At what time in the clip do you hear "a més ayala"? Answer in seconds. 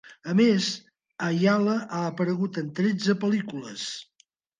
0.31-1.75